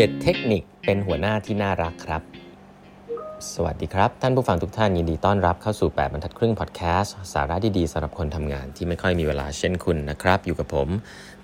[0.00, 2.22] 7 เทคนิคเป็นหัวหน้าที่น่ารักครับ
[3.54, 10.88] สวัสดีครับ ท่านผู้ฟังทุกท่านยินดีต้อนรับเข้าสู่ 8บรรทัดครึ่งพอดแคสต์สาระดีๆสำหรับคนทำงานที่ไม่ค่อยมีเวลาเช่นคุณนะครับ อยู่กับผม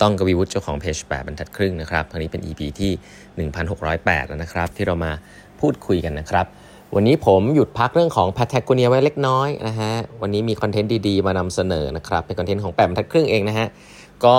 [0.01, 2.93] ต้องกวีวุฒิเจ้าของเพจ8บรรทัดครึ่งนะครับครั้งนี้เป็น EP ที่
[3.61, 5.13] 1608 แล้วนะครับ ที่เรามา
[5.61, 6.47] พูดคุยกันนะครับ
[6.95, 9.93] วันนี้ผมหยุดพักเรื่องของแพทแทกเนียไว้เล็กน้อยนะฮะ
[10.23, 13.69] วันนี้มีคอนเทนต์ดีๆมานำเสนอนะครับเป็นคอนเทนต์ของ8บรรทัดครึ่งเองนะฮะ
[14.25, 14.39] ก็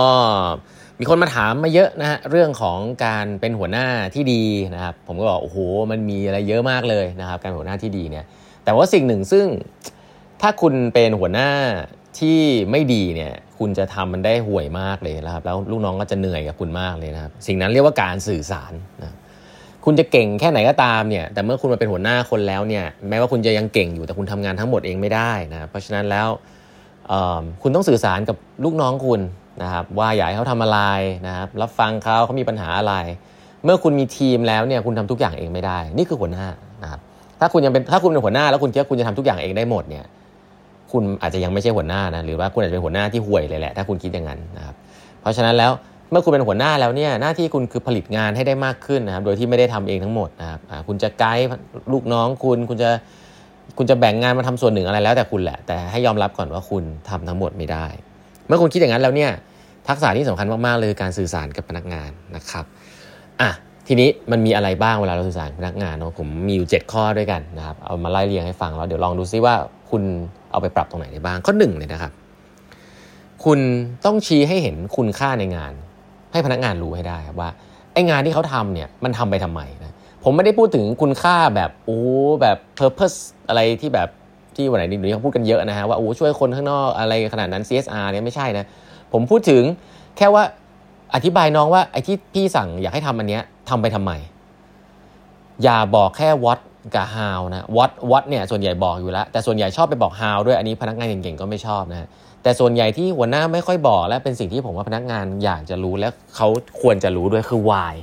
[0.99, 4.43] มีคนมาถามมาเยอะนะฮะเรื่องของการเป็นหัวหน้าที่ดี
[4.75, 5.57] นะครับผมก็บอกโอ้โห
[5.91, 8.25] มันมีอะไรเยอะมากเลยนะครับการหัวหน้าที่ดีเนี่ย
[8.63, 9.45] แต่ว่าสิ่งหนึ่งซึ่ง
[10.41, 11.49] ถ้าคุณเป็นหัวหน้า
[12.19, 12.39] ที่
[12.71, 19.15] ไม่ดีเนี่ยคุณจะทำมันได้ห่วยมากเลยนะครับแล้วลูกน้องก็จะเหนื่อยกับคุณมากเลยนะครับสิ่งนั้นเรียกว่าการสื่อสารนะ
[19.85, 26.27] คุณจะเก่งแค่ไหนก็ตามเนี่ยแต่เมื่อคุณมาเป็นหัวหน้าคนแล้วเนี่ยแม้ว่าคุณจะยังเก่งอยู่แต่คุณทำงานทั้งหมดเองไม่ได้นะเพราะฉะนั้นแล้ว
[27.61, 29.21] คุณต้องสื่อสารกับลูกน้องคุณ
[29.61, 30.79] นะครับว่าอยากให้เขาทำอะไร
[31.27, 32.93] นะครับรับฟังเขาเขามีปัญหาอะไร
[33.63, 36.47] เมื่อคุณมีทีมแล้วเนี่ยคุณทำทุกอย่างเองไม่ได้ นี่คือหัวหน้า
[36.83, 36.99] นะครับ
[37.39, 40.05] ถ้าคุณยังเป็นถ้าคุณเป็นหัวหน้าแล้วคุณคิดว่าคุณจะทำทุกอย่างเองได้หมดเนี่ย
[40.91, 44.75] คุณอาจจะยังไม่ใช่หัวหน้านะหรือว่าคุณอาจจะเป็นหัวหน้าที่ห่วยเลยแหละถ้าคุณคิดอย่างนั้นนะครับ
[45.21, 45.71] เพราะฉะนั้นแล้ว
[46.11, 51.45] เมื่อคุณเป็นหัวหน้าแล้วเนี่ยหน้าที่คุณคือผลิตงานให้ได้มากขึ้นนะครับโดยที่ไม่ได้ทำเองทั้งหมดนะครับคุณจะไกด์
[51.93, 52.89] ลูกน้องคุณคุณจะ
[53.77, 57.85] คุณจะแบ่งงานมาทำส่วนหนึ่งอะไรแล้วแต่คุณแหละแต่ให้ยอมรับก่อนว่าคุณทำทั้งหมดไม่ได้
[58.47, 59.31] เมื่อคุณคิดอย่างนั้นแล้วเนี่ย
[59.89, 62.65] ทักษะที่สำคัญมากๆเลยการสื่อสารกับพนักงานนะครับ
[63.41, 63.49] อะ
[63.87, 69.55] ทีนี้มันมีอะไรบ้างเวลาเราสื่อสารพนักงานเนาะผมมีอยู่ 7 ข้อด้วยกันนะครับเอามาไล่เรียงให้ฟังแล้วเดี๋ยวลองดูซิว่า
[69.89, 70.03] คุณ
[70.51, 72.11] เอาไปปรับตรงไหนได้บ้างข้อหนึ่งเลยนะครับ
[73.45, 73.59] คุณ
[74.05, 75.73] ต้องชี้ให้เห็นคุณค่าในงาน
[76.31, 77.49] ให้พนักงานรู้ให้ได้ว่า
[77.93, 81.99] ไอ้งานที่เขาทำเนี่ยมันทำไปทำไมนะผมไม่ได้พูดถึงคุณค่าแบบโอ้
[82.41, 83.17] แบบ purpose
[83.47, 84.09] อะไรที่แบบ
[84.55, 88.65] ที่วันไหนนี้เขาพูดกันเยอะนะฮะว่าโอ้ช่วยคนข้างนอกอะไรขนาดนั้น CSR เนี่ยไม่ใช่นะ
[89.13, 89.63] ผมพูดถึง
[90.17, 90.43] แค่ว่า
[91.13, 94.11] อธิบายน้องว่าไอ้ที่พี่สั่งอยากให้ทำอันเนี้ยทำไปทำไม
[95.63, 96.59] อย่าบอกแค่ what
[96.95, 102.07] กับ how นะ what what เนี่ยส่วนใหญ่บอกอยู่แล้ว แต่ส่วนใหญ่ชอบไปบอก how ด้วยอันนี้พนักงานเก่งๆก็ไม่ชอบนะ
[102.43, 106.47] แต่ส่วนใหญ่ที่หัวหน้าไม่ค่อยบอกและเป็นสิ่งที่ผมว่าพนักงานอยากจะรู้และเขา
[106.81, 107.95] ควรจะรู้ด้วยคือ why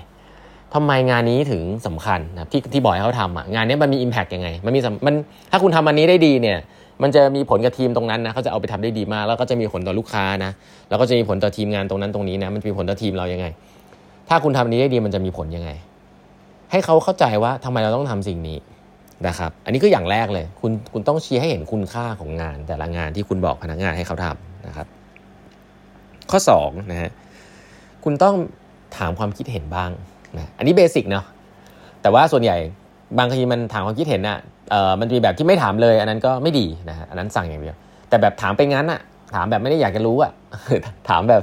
[0.74, 5.14] ทำไมงานนี้ถึงสำคัญนะที่ที่บอกให้เขาทำอะงานนี้มันมี impact ยังไงมันมีมัน
[5.50, 6.58] ถ้าคุณทำอันนี้ได้ดีเนี่ย
[7.02, 10.52] มันจะมีผลกับทีมตรงนั้นนะเขาจะเอาไปทำได้ดีมาก แล้วก็จะมีผลต่อลูกค้านะ
[10.88, 13.46] แล้วก็จะมีผลต่อทีมงานตรงนั้นตรงนี้นะ มันจะมีผลต่อทีมเรายังไง
[14.28, 15.70] ถ้าคุณทำนี้ได้ดีมันจะมีผลยังไง
[16.70, 18.58] ให้เขาเข้าใจว่าทำไมเราต้องทำสิ่งนี้
[19.26, 24.86] นะครับ อันนี้ก็อย่างแรกเลย คุณคุณต้องชี้ให้เห็นคุณค่าของงาน แต่ละงานที่คุณบอกพนักงานให้เขาทำนะครับ
[26.30, 27.10] ข้อ2นะฮะ
[28.04, 28.34] คุณต้อง
[28.98, 29.90] ถามความคิดเห็นบ้าง
[30.36, 31.24] นะอันนี้ basic เนาะ
[32.02, 32.56] แต่ว่าส่วนใหญ่
[33.18, 34.38] บางทีมันถามความคิดเห็นอะ
[34.70, 37.76] เอ่อมันมีแบบที่ไม่ถามเลย อันนั้นก็ไม่ดีนะฮะอันนั้นสั่งอย่างเดียว
[38.08, 39.00] แต่แบบถามไปงั้นอะ
[39.34, 40.32] ถามแบบไม่ได้อยากจะรู้อะ
[41.08, 41.42] ถามแบบ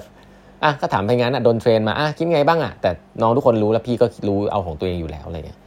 [0.63, 2.89] อะก็ถามไปงั้นอะโดน train มาอะคิดไงบ้างอะแต่
[3.21, 5.59] น้องทุกคนรู้แล้วพี่ก็รู้เอาของตัวเองอยู่แล้วอะไรเงี้ย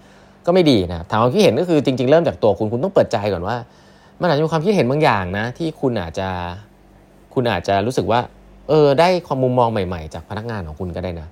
[0.46, 3.56] ก็ไม่ดีนะถามความคิดเห็นก็คือจริง ๆ เริ่มจากตัวคุณคุณต้องเปิดใจก่อนว่า
[4.20, 6.28] มันอาจจะมีความคิดเห็นบางอย่างนะ ที่คุณอาจจะ
[7.34, 8.20] คุณอาจจะรู้สึกว่า
[8.68, 11.28] เออ ได้ความมุมมองใหม่ๆ จากพนักงานของคุณก็ได้นะ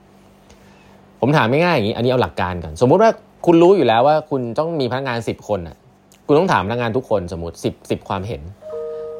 [1.20, 3.10] ผมถามไม่ง่ายอย่างนี้ อันนี้เอาหลักการก่อน สมมุติว่า
[3.46, 5.76] คุณรู้อยู่แล้วว่าคุณต้องมีพนักงานสิบคนอะ
[6.26, 8.42] คุณต้องถามพนักงานทุกคนสมมติสิบสิบความเห็น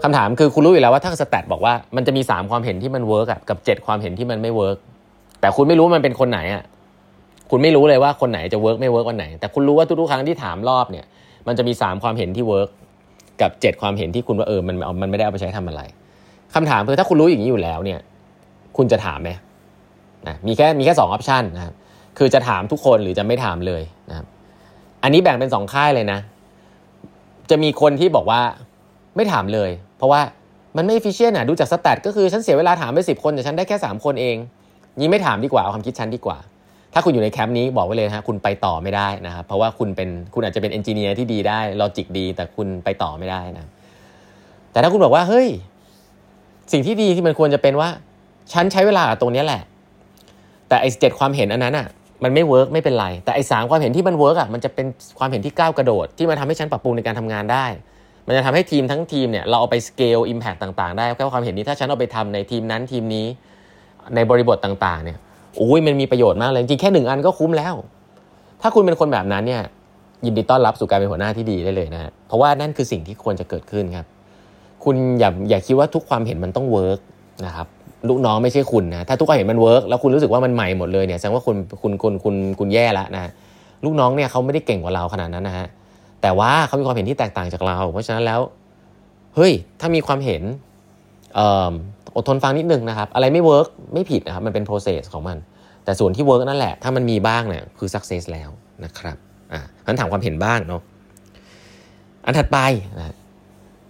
[0.02, 4.76] คำถามคือคุณรู้อยู่แล้วว่าถ้า stat บอกว่ามันจะมีสามความเห็นที่มัน work กับเจ็ดความเห็นที่มันไม่ work
[5.40, 6.64] แต่คุณไม่รู้มันเป็นคนไหนอะ
[7.50, 11.04] คุณไม่รู้เลยว่าคนไหนจะ work ไม่ work อันไหน แต่คุณรู้ว่าทุกๆครั้งที่ถามรอบเนี่ย
[11.46, 12.68] มันจะมีสามความเห็นที่ work
[13.40, 15.82] กับเจ็ดความเห็นที่คุณว่าเออมันมันไม่ได้เอาไปใช้ทำอะไร
[16.54, 18.00] คำถามคือถ้าคุณรู้อย่างนี้อยู่แล้วเนี่ย
[18.76, 19.30] คุณจะถามไหม
[20.28, 21.74] นะมีแค่มีแค่สอง option นะครับ
[22.18, 24.26] คือจะถามทุกคนหรือจะไม่ถามเลยนะครับ
[25.02, 26.18] อันนี้แบ่งเป็นสองค่ายเลยนะ
[27.50, 28.40] จะมีคนที่บอกว่า
[29.16, 30.20] ไม่ถามเลย เพราะว่า
[30.76, 34.36] มันไม่ efficient อะดูจาก stat ก็คือฉันเสียเวลาถามไปสิบคนแต่ฉันได้แค่สามคนเอง
[35.00, 36.38] งี้ไม่ถามดีกว่าเอาความคิดฉันดีกว่า
[36.92, 43.66] ถ้าคุณอยู่ในแคมป์นี้บอกไว้เลยฮะคุณไปต่อไม่ได้นะครับเพราะว่าคุณเป็นคุณอาจจะเป็น engineer ที่ดีได้ logic ดี แต่คุณไปต่อไม่ได้นะ
[44.72, 45.48] แต่ถ้าคุณบอกว่าเฮ้ย
[46.72, 47.88] สิ่งที่ดีที่มันควรจะเป็นว่า
[48.52, 49.62] ฉันใช้เวลาตรงนี้แหละ
[50.68, 51.86] แต่ไอ้เจ็ดความเห็นอันนั้นอะ
[52.24, 54.86] มันไม่ work ไม่เป็นไร แต่ไอ้สามความเห็นที่มัน work อะมันจะเป็น
[55.18, 57.66] ความเห็นที่ก้าวกระโดด ที่มันทำให้ฉันปรับปรุงในการทำงานได้
[58.26, 63.26] มันจะทำให้ทีมทั้งทีมเนี่ยเราเอาไป scale impact ต่างๆ ได้แค่ความเห็นนี้ถ้าฉันเอาไปทำในทีมนั้นทีมนี้
[64.14, 65.18] ในบริบทต่างๆเนี่ย
[65.56, 67.74] โอ้ยมันมีประโยชน์มากเลยจริงแค่หนึ่งอันก็คุ้มแล้ว
[68.62, 69.62] ถ้าคุณเป็นคนแบบนั้นเนี่ย
[70.24, 74.06] ยินดีต้อนรับสู่การเป็นหัวหน้าที่ดีได้เลยนะฮะเพราะว่านั่นคือสิ่งที่ควรจะเกิดขึ้นครับ
[74.84, 77.00] คุณอย่าอย่าคิดว่าทุกความเห็นมันต้อง work
[77.46, 77.66] นะครับ
[78.08, 83.30] ลูกน้องไม่ใช่คุณนะถ้าทุกคนเห็นมัน work แล้วคุณรู้สึกว่ามันใหม่หมดเลยเนี่ยแสดงว่าคุณคุณคุณคุณคุณแย่แล้วนะ
[83.84, 85.66] ลูกน้องเนี่ยเขาไม่ได้เก่งกว่าเราขนาดนั้นนะฮะ
[86.22, 88.40] แต่ว่าเขามีความเห็นที่แตกต่างจากเรา เพราะฉะนั้นแล้ว
[89.34, 90.42] เฮ้ยถ้ามีความเห็น
[92.16, 95.36] อดทนฟังนิดนึงนะครับ อะไรไม่ work ไม่ผิดนะครับมันเป็น process ของมัน
[95.84, 98.50] แต่ส่วนที่ work นั่นแหละ ถ้ามันมีบ้างเนี่ยคือ success แล้ว
[98.84, 99.16] นะครับ
[99.52, 100.82] อ่าเพราะงั้นถามความเห็นบ้างเนาะ
[102.24, 102.58] อันถัดไป
[102.98, 103.14] นะ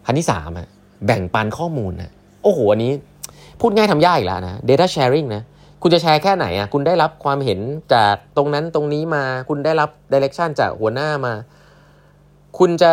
[0.06, 0.68] อันที่สามอะ
[1.06, 2.10] แบ่งปันข้อมูลนะ
[2.42, 2.92] โอ้โหอันนี้
[3.60, 5.42] พูดง่ายทำยากอีกแล้วนะ data sharing นะ
[5.82, 7.60] คุณจะแชร์แค่ไหนอะคุณได้รับความเห็น
[7.94, 11.32] จากตรงนั้นตรงนี้มา คุณได้รับ direction จากหัวหน้ามา
[12.58, 12.92] คุณจะ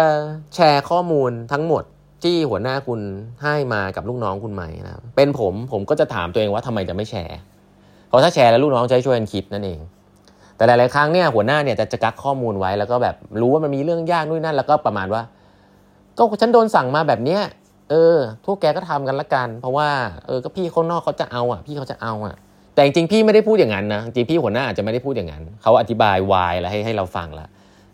[0.56, 1.84] แชร์ข้อมูลทั้งหมด
[2.24, 3.00] ที่หัวหน้าคุณ
[3.44, 7.38] ให้มากับลูกน้องคุณไหมนะเป็นผมผมก็จะถามตัวเองว่าทำไมจะไม่แชร์
[8.08, 9.80] เพราะถ้าแชร์แล้วลูกน้องจะช่วยกันคิดนั่นเอง
[10.56, 15.22] แต่หลายๆครั้งเนี่ยหัวหน้าเนี่ยจะจะกักข้อมูลไว้แล้วก็แบบรู้ว่ามันมีเรื่องยากนู่นนั่นแล้วก็ประมาณว่า
[16.18, 17.42] ก็ฉันโดนสั่งมาแบบเนี้ย
[17.92, 19.90] เออพวกแกก็ทำกันละกัน เพราะว่า
[20.26, 22.36] เออก็พี่คนนอกเขาจะเอาอะ พี่เขาจะเอาอะ
[22.76, 27.48] แต่จริงๆพี่ไม่ได้พูดอย่างนั้นนะจริงพี่หัวหน้าอาจจะไม่ได้พูดอย่างนั้นเขาอธิบายวายแล้วให้ให้เราฟังละ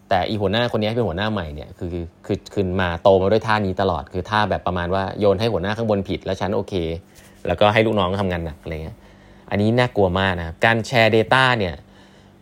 [0.09, 1.89] แต่อีหัวหน้าคนนี้เป็นหัวหน้าใหม่เนี่ยคือ
[2.25, 6.73] คือคือมาโตมาด้วยท่านี้ตลอดคือท่าแบบประมาณว่าโยนให้หัวหน้าข้างบนผิดแล้วฉันโอเค
[7.47, 8.97] แล้วก็ให้ลูกน้องทำงานหนักอะไรเงี้ย
[9.49, 11.75] อันนี้น่ากลัวมากนะการแชร์ Data เนี่ย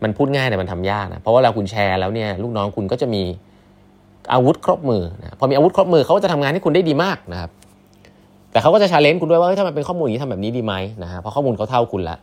[0.03, 3.23] มันพูดง่ายแต่มันทำยากนะเพราะว่าเราคุณแชร์แล้วเนี่ยลูกน้องคุณก็จะมี
[4.33, 7.49] อาวุธครบมือนะพอมีอาวุธครบมือเขาจะทำงานให้คุณได้ดีมากนะครับ
[8.51, 10.73] แต่เขาก็จะชาเลนจ์คุณด้วยว่าถ้ามันเป็นข้อมูลอย่างนี้ทำแบบนี้ดีไหม
[11.03, 12.17] นะฮะเพราะข้อมูลเขาเท่าคุณละ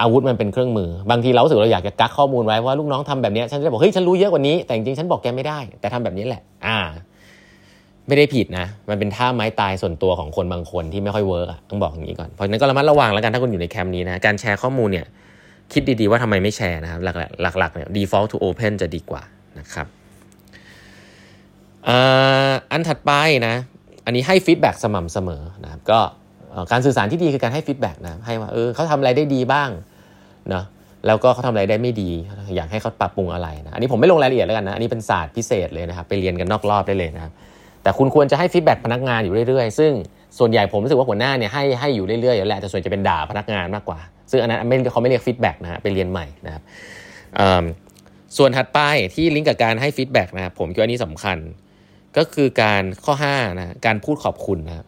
[0.00, 6.78] อาวุธมันเป็นเครื่องมือ บางทีเรารู้สึกเราอยากจะกักข้อมูลไว้ว่าลูกน้องทำแบบนี้ฉันจะบอกเฮ้ยฉันรู้เยอะกว่านี้แต่จริงๆฉันบอกแกไม่ได้ แต่ทำแบบนี้แหละ อ่า
[8.08, 15.06] ไม่ได้ผิดนะ มันเป็นท่าไม้ตายส่วนตัวของคนบางคนที่ไม่ค่อย work อะต้องบอกอย่างนี้ก่อนเพราะนั้นก็ระมัดระวังแล้วกันถ้าคุณอยู่ในแคมป์นี้นะการแชร์ข้อมูลเนี่ย
[15.72, 17.08] คิดดีๆว่าทำไมไม่แชร์นะครับห
[17.44, 19.22] ลักๆหลักๆเนี่ย default to open จะดีกว่า
[19.58, 19.86] นะครับ
[22.72, 23.12] อันถัดไป
[23.46, 23.54] นะ
[24.06, 26.00] อันนี้ให้ feedback สม่ำเสมอนะครับ ก็
[26.72, 29.70] การสื่อสารที่ดีคือการให้ feedback นะ ให้ว่าเออเขาทำอะไรได้ดีบ้าง
[30.50, 30.64] เนาะ
[31.06, 32.10] แล้วก็เขาทำอะไรได้ไม่ดี
[32.56, 37.32] อยากให้เขาปรับปรุงอะไรนะ อันนี้ผมไม่ลงรายละเอียดแล้วกันนะ อันนี้เป็นศาสตร์พิเศษเลยนะครับ ไปเรียนกันนอกรอบได้เลยนะครับ
[37.82, 39.92] แต่คุณควรจะให้ feedback พนักงานอยู่เรื่อยๆ ซึ่ง
[40.38, 43.98] ส่วนใหญ่ผมรู้สึกว่าหัวหน้าเนี่ยให้ให้อยู่เรื่อยๆอยู่แล้วแต่ส่วนจะเป็นด่าพนักงานมากกว่า
[44.30, 46.62] ซึ่งอันนั้นไม่เขาไม่เรียก feedback นะฮะไปเรียนใหม่นะครับ
[48.36, 48.78] ส่วนถัดไป
[49.14, 51.38] ที่ลิงก์กับการให้ feedback นะครับผมคิดว่านี้สำคัญ
[52.16, 54.86] ก็คือการข้อ5นะการพูดขอบคุณนะครับ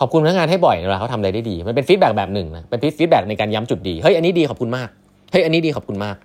[0.00, 4.88] ขอบคุณพนักงานให้บ่อยเวลาเขาทำอะไรได้ดี มันเป็น feedback แบบหนึ่งนะเป็น feedback ในการย้ำจุดดีเฮ้ยอันนี้ดีขอบคุณมาก
[5.32, 6.16] เฮ้ยอันนี้ดีขอบคุณมาก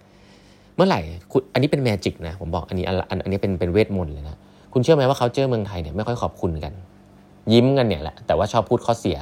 [0.75, 0.99] เมื่อไหร่
[1.31, 4.37] คุณอันนี้เป็น magic นะผมบอกอันนี้อันอันนี้เป็นเป็นเวทมนต์เลยนะ
[4.73, 6.73] คุณเชื่อไหมว่าเขาเจอเมืองไทยเนี่ยไม่ค่อยขอบคุณกัน
[7.53, 9.17] ยิ้มกันเนี่ยแหละแต่ว่าชอบพูดข้อเสีย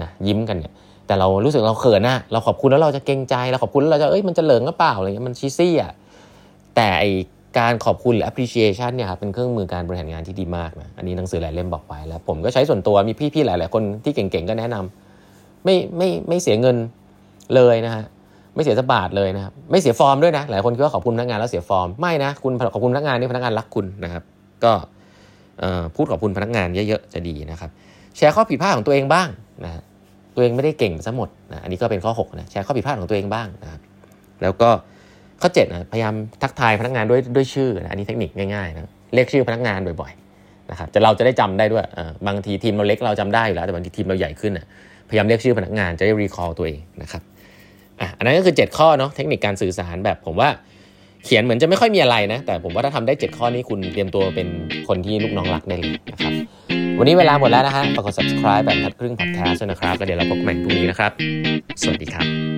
[0.00, 0.72] นะยิ้มกันเนี่ย
[1.06, 5.92] แต่เรารู้สึกเราเขินนะเราขอบคุณแล้วเราจะเกรงใจเราขอบคุณแล้วเราจะเอ้ยมันจะเหลิงก็เปล่าอะไรเงี้ยมัน cheesy อะ
[6.76, 7.04] แต่ไอ
[7.58, 16.76] การขอบคุณหรือ appreciation เนี่ยครับเป็นเครื่องมือการบริหารงานที่ดีมากนะอันนี้หนังสือหลายเล่มบอกไปแล้ว ผมก็ใช้ส่วนตัวมีพี่ๆหลายๆคนที่เก่งๆก็แนะนำไม่ไม่ไม่เสียเงิน
[17.54, 18.04] เลยนะฮะ
[18.54, 24.22] ไม่เสียสบาทเลยนะครับไม่เสียฟอร์มด้วยนะหลายคนคิดว่าขอบคุณพนักงานแล้วเสียฟอร์มไม่นะคุณขอบคุณพนักงานนี่พนักงานรักคุณนะครับ
[24.64, 24.72] ก็
[25.96, 27.70] พูดขอบคุณพนักงานเยอะๆจะดีนะครับ
[28.16, 29.28] แชร์ข้อผิดพลาดของตัวเองบ้าง
[29.64, 29.82] นะ
[30.34, 33.80] ตัวเองไม่ได้เก่งซะหมดนะอันนี้ก็เป็นข้อ6นะแชร์ข้อผิดพลาดของตัวเองบ้างนะครับ
[34.42, 34.70] แล้วก็
[35.42, 41.84] ข้อ7นะพยายามทักทายพนักงานด้วยด้วยชื่อนะอันนี้เทคนิคง่ายๆนะเรียกชื่อพนักงานบ่อยๆนะครับจะเราจะได้จำได้ด้วย
[42.26, 44.66] บางทีทีมเราเล็กเราจำได้อยู่แล้วแต่บางทีทีมเราใหญ่ขึ้นนะ
[45.08, 47.22] พยายามเรียกชื่อพนักงานจะได้รีคอร์ตัวเองนะครับ
[48.00, 50.48] อะอันนั้นก็คือ 7 ข้อเนาะเทคนิคการสื่อสารแบบผมว่า
[51.24, 54.48] เขียนเหมือนจะไม่ค่อยมีอะไรนะ แต่ผมว่าถ้าทำได้ 7 ข้อนี้คุณเตรียมตัวเป็น
[54.88, 56.32] คนที่ลูกน้องรักได้เลยนะครับ
[56.98, 61.12] วันนี้เวลาหมดแล้วนะฮะฝากกด subscribe แบบทัดครึ่ง podcast นะครับ แล้วเดี๋ยวเราพบกันใหม่พรุ่งนี้นะครับ
[61.82, 62.57] สวัสดีครับ